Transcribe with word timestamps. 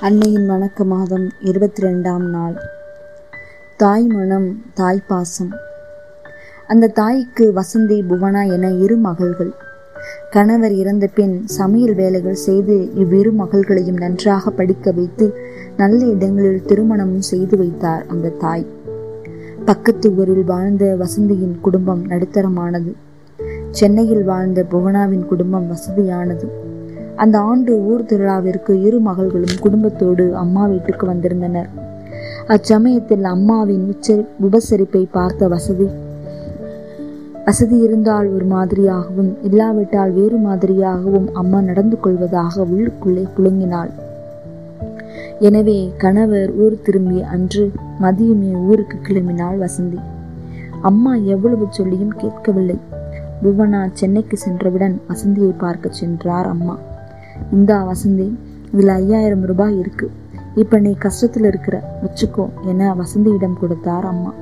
அன்னையின் 0.00 0.50
வணக்க 0.50 0.84
மாதம் 0.84 1.30
இருபத்தி 1.40 1.82
ரெண்டாம் 1.82 2.18
நாள். 2.18 2.54
தாய் 3.76 4.06
மனம் 4.06 4.62
தாய் 4.74 5.02
பாசம். 5.08 5.50
அந்த 6.66 6.86
தாய்க்கு 6.86 7.52
வசந்தி 7.52 8.02
புவனா 8.08 8.52
என 8.52 8.70
இரு 8.70 8.96
மகள்கள். 8.96 9.52
கணவர் 10.30 10.72
இறந்த 10.72 11.08
பின் 11.14 11.46
சமையல் 11.46 11.94
வேலைகள் 11.94 12.34
செய்து 12.34 12.94
இவ்விரு 12.94 13.32
மகள்களையும் 13.32 13.96
நன்றாக 13.96 14.50
படிக்க 14.50 14.92
வைத்து 14.92 15.34
நல்ல 15.76 16.06
இடங்களில் 16.06 16.62
திருமணமும் 16.66 17.20
செய்து 17.20 17.56
வைத்தார் 17.56 18.04
அந்த 18.08 18.28
தாய். 18.28 18.66
பக்கத்து 19.64 20.14
ஊரில் 20.14 20.44
வாழ்ந்த 20.44 20.96
வசந்தியின் 20.98 21.60
குடும்பம் 21.60 22.08
நடுத்தரமானது. 22.08 22.92
சென்னையில் 23.70 24.24
வாழ்ந்த 24.24 24.66
புவனாவின் 24.70 25.26
குடும்பம் 25.26 25.66
வசதியானது. 25.66 26.76
அந்த 27.22 27.36
ஆண்டு 27.40 27.72
ஊர் 27.84 28.02
திருவிழாவிற்கு 28.02 28.72
இரு 28.86 28.98
மகள்களும் 29.00 29.56
குடும்பத்தோடு 29.60 30.24
அம்மா 30.36 30.66
வீட்டுக்கு 30.66 31.06
வந்திருந்தனர். 31.06 31.68
அச்சமயத்தில் 32.46 33.24
அம்மாவின் 33.24 33.86
உச்சரி 33.92 34.24
உபசரிப்பை 34.42 35.02
பார்த்த 35.10 35.48
வசதி 35.48 35.88
வசதி 37.46 37.76
இருந்தால் 37.78 38.26
ஒரு 38.32 38.46
மாதிரியாகவும் 38.46 39.30
இல்லாவிட்டால் 39.42 40.12
வேறு 40.12 40.38
மாதிரியாகவும் 40.38 41.28
அம்மா 41.32 41.60
நடந்து 41.60 41.96
கொள்வதாக 42.00 42.66
உள்ளுக்குள்ளே 42.72 43.24
புழுங்கினாள். 43.36 43.92
எனவே 45.38 45.78
கணவர் 45.98 46.50
ஊர் 46.54 46.82
திரும்பிய 46.82 47.26
அன்று 47.26 47.64
மதியமே 48.00 48.52
ஊருக்கு 48.68 48.98
கிளம்பினாள் 49.08 49.58
வசந்தி. 49.64 50.00
அம்மா 50.80 51.14
எவ்வளவு 51.14 51.66
சொல்லியும் 51.70 52.14
கேட்கவில்லை. 52.16 52.78
புவனா 53.42 53.80
சென்னைக்கு 53.92 54.36
சென்றவுடன் 54.36 55.00
வசந்தியை 55.08 55.54
பார்க்க 55.58 55.88
சென்றார் 55.90 56.46
அம்மா. 56.46 56.76
இந்தா 57.52 57.92
வசந்தி 57.92 58.36
இதில் 58.72 58.88
ஐயாயிரம் 58.88 59.42
ரூபாய் 59.42 59.78
இருக்கு. 59.78 60.10
இப்ப 60.54 60.78
நீ 60.78 60.96
கஷ்டத்துல 61.00 61.44
இருக்கிற 61.44 62.00
வச்சுக்கோ 62.02 62.48
என 62.64 62.94
வசந்தியிடம் 62.94 63.58
கொடுத்தார் 63.60 64.06
அம்மா. 64.06 64.34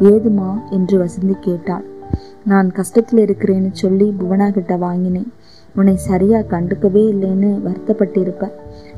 ஏதுமா? 0.00 0.70
என்று 0.70 1.04
வசந்தி 1.04 1.36
கேட்டாள். 1.40 1.84
நான் 2.44 2.70
கஷ்டத்தில் 2.70 3.18
இருக்கிறேன்னு 3.18 3.70
சொல்லி 3.72 4.14
புவனா 4.20 4.50
கிட்ட 4.50 4.76
வாங்கினேன். 4.76 5.32
உன்னை 5.74 5.96
சரியா 5.96 6.38
கண்டுக்கவே 6.38 7.02
இல்லைன்னு 7.12 7.50
வருத்தப்பட்டிருப்ப. 7.66 8.50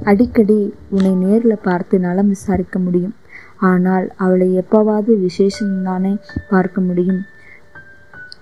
அடிக்கடி 0.05 0.75
உன்னை 0.89 1.15
நேரில் 1.15 1.63
பார்த்து 1.63 1.99
நலம் 1.99 2.29
விசாரிக்க 2.29 2.79
முடியும். 2.79 3.15
ஆனால் 3.57 4.13
அவளை 4.17 4.59
எப்பவாவது 4.59 5.21
விசேஷம் 5.21 5.83
தானே 5.83 6.17
பார்க்க 6.49 6.81
முடியும். 6.81 7.23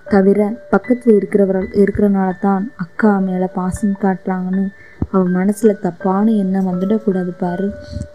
தவிர 0.05 0.67
பக்கத்தில் 0.71 1.15
இருக்கிறவர்கள் 1.15 1.84
இருக்கிறனால 1.84 2.33
தான் 2.41 2.73
அக்கா 2.77 3.19
மேலே 3.19 3.49
பாசம் 3.55 3.97
காட்டுறாங்கன்னு 4.01 4.69
அவன் 5.17 5.36
மனசில் 5.39 5.83
தப்பான 5.84 6.33
எண்ணம் 6.42 6.69
வந்துடக்கூடாது 6.69 7.33
பாரு. 7.39 7.69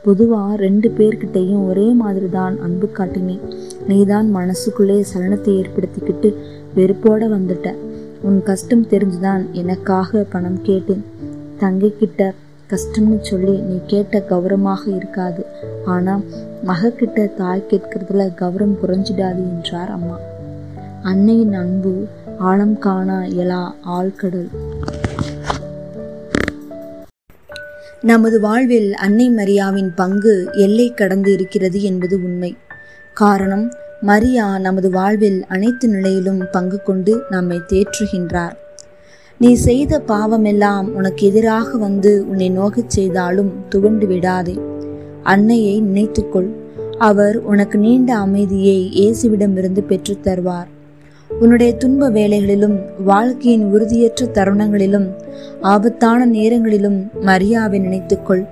பொதுவாக 0.05 0.57
ரெண்டு 0.65 0.89
பேர்கிட்டையும் 0.97 1.63
ஒரே 1.67 1.87
மாதிரி 2.01 2.29
தான் 2.29 2.55
அன்பு 2.67 2.89
காட்டினேன் 2.97 3.45
நீ 3.87 3.97
தான் 4.05 4.27
மனசுக்குள்ளே 4.35 4.97
சலனத்தை 5.11 5.53
ஏற்படுத்திக்கிட்டு 5.61 6.31
வெறுப்போட 6.75 7.21
வந்துட்ட. 7.35 7.69
உன் 8.21 8.39
கஷ்டம் 8.43 8.85
தெரிஞ்சுதான் 8.89 9.43
எனக்காக 9.61 10.25
பணம் 10.33 10.59
கேட்டேன். 10.61 11.03
தங்கைக்கிட்ட 11.59 12.23
கஷ்டம்னு 12.73 13.17
சொல்லி 13.29 13.55
நீ 13.69 13.77
கேட்ட 13.87 14.19
கௌரவமாக 14.29 14.83
இருக்காது. 14.95 15.41
ஆனால் 15.93 16.23
மகக்கிட்ட 16.67 17.25
தாய் 17.39 17.69
கேட்கறதுல 17.69 18.25
கௌரவம் 18.41 18.77
குறைஞ்சிடாது 18.83 19.41
என்றார் 19.53 19.91
அம்மா. 19.91 20.17
அன்னையின் 21.03 21.55
அன்பு 21.63 21.93
ஆழம் 22.49 22.77
காணா 22.79 23.17
எலா 23.41 23.63
ஆழ்கடல். 23.97 24.51
நமது 28.03 28.39
வாழ்வில் 28.39 28.95
அன்னை 28.95 29.29
மரியாவின் 29.29 29.91
பங்கு 29.95 30.49
எல்லை 30.51 30.93
கடந்து 30.93 31.31
இருக்கிறது 31.31 31.81
என்பது 31.81 32.23
உண்மை. 32.23 32.57
காரணம் 33.13 33.73
மரியா 34.01 34.59
நமது 34.59 34.89
வாழ்வில் 34.89 35.45
அனைத்து 35.45 35.87
நிலையிலும் 35.87 36.43
பங்கு 36.51 36.83
கொண்டு 36.83 37.21
நம்மை 37.29 37.61
தேற்றுகின்றார். 37.67 38.51
நீ 39.37 39.53
செய்த 39.53 40.01
பாவமெல்லாம் 40.07 40.87
உனக்கு 40.87 41.27
எதிராக 41.27 41.77
வந்து 41.77 42.25
உன்னை 42.29 42.49
நோகச் 42.49 42.89
செய்தாலும் 42.89 43.65
துவண்டு 43.69 44.07
விடாதே. 44.07 44.59
அன்னையை 45.23 45.81
நினைத்துக்கொள். 45.81 46.49
அவர் 46.97 47.37
உனக்கு 47.37 47.77
நீண்ட 47.77 48.17
அமைதியை 48.17 48.89
இயேசுவிடமிருந்து 48.95 49.81
பெற்றுத் 49.81 50.27
தருவார். 50.27 50.67
உன்னுடைய 51.39 51.73
துன்ப 51.73 52.09
வேலைகளிலும் 52.11 52.79
வாழ்க்கையின் 53.03 53.73
உறுதியற்ற 53.73 54.25
தருணங்களிலும் 54.25 55.07
ஆபத்தான 55.61 56.25
நேரங்களிலும் 56.25 57.09
மரியாவை 57.21 57.79
நினைத்துக்கொள். 57.79 58.47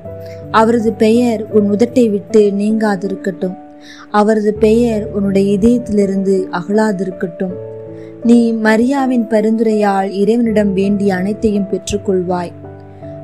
அவரது 0.51 0.93
பெயர் 0.93 1.51
உன் 1.51 1.71
உதட்டை 1.71 2.09
விட்டு 2.09 2.39
நீங்காதிருக்கட்டும். 2.39 3.57
அவரது 4.11 4.53
பெயர் 4.53 5.11
உன்னுடைய 5.11 5.57
இதயத்திலிருந்து 5.57 6.47
அகலாதிருக்கட்டும். 6.51 7.53
நீ 8.23 8.53
மரியாவின் 8.53 9.27
பரிந்துரையால் 9.27 10.09
இறைவனிடம் 10.09 10.73
வேண்டிய 10.73 11.15
அனைத்தையும் 11.15 11.67
பெற்றுக்கொள்வாய். 11.71 12.51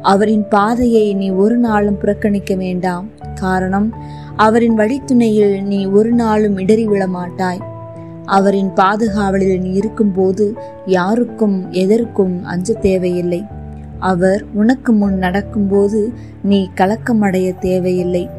அவரின் 0.02 0.48
பாதையை 0.48 1.14
நீ 1.14 1.30
ஒரு 1.30 1.58
நாளும் 1.58 1.98
புறக்கணிக்க 1.98 2.56
வேண்டாம். 2.56 3.10
காரணம் 3.36 3.94
அவரின் 4.36 4.78
வழித்துணையில் 4.78 5.64
நீ 5.64 5.86
ஒரு 5.86 6.12
நாளும் 6.12 6.58
இடறி 6.58 6.86
விழ 6.86 7.08
மாட்டாய் 7.08 7.74
அவரின் 8.26 8.74
பாதுகாவலில் 8.74 9.60
நீ 9.60 9.72
இருக்கும்போது 9.72 10.54
யாருக்கும் 10.86 11.72
எதற்கும் 11.72 12.44
அஞ்ச 12.44 12.74
தேவையில்லை. 12.74 13.44
அவர் 14.00 14.44
உனக்கு 14.54 14.92
முன் 14.94 15.18
நடக்கும்போது 15.18 16.14
நீ 16.44 16.70
கலக்கமடைய 16.76 17.60
தேவையில்லை. 17.60 18.30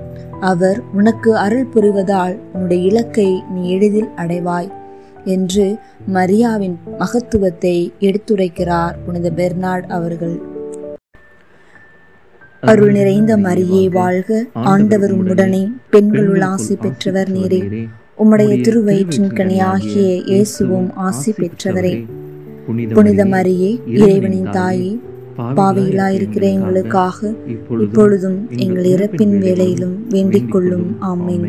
அவர் 0.40 0.82
உனக்கு 0.94 1.36
அருள் 1.36 1.66
புரிவதால் 1.66 2.38
உன்னுடைய 2.52 2.82
இலக்கை 2.84 3.42
நீ 3.50 3.70
எளிதில் 3.70 4.08
அடைவாய் 4.16 4.72
என்று 5.24 5.76
மரியாவின் 6.14 6.76
மகத்துவத்தை 6.98 7.92
எடுத்துரைக்கிறார் 8.00 8.94
புனித 9.06 9.30
பெர்னார்ட் 9.30 9.84
அவர்கள். 9.88 10.40
அருள் 12.60 12.92
நிறைந்த 12.92 13.36
மரியே 13.36 13.90
வாழ்க. 13.90 14.44
ஆண்டவர் 14.52 15.24
உம்முடனே. 15.24 15.72
பெண்களுள் 15.90 16.40
ஆசி 16.40 16.76
பெற்றவர் 16.76 17.32
நீரே. 17.32 17.88
உம்முடைய 18.18 18.60
திருவயிற்றின் 18.60 19.32
கனியாகிய 19.32 20.22
இயேசுவும் 20.24 20.90
ஆசி 20.94 21.32
பெற்றவரே. 21.32 22.06
புனித 22.94 23.24
மரியே 23.24 23.80
இறைவனின் 23.86 24.50
தாயே 24.50 25.00
பாவையிலாயிருக்கிற 25.56 26.40
எங்களுக்காக 26.40 27.34
இப்பொழுதும் 27.78 28.48
எங்கள் 28.56 28.84
இறப்பின் 28.84 29.38
வேலையிலும் 29.38 30.06
வேண்டிக் 30.08 30.50
கொள்ளும். 30.50 30.96
ஆமீன். 31.00 31.44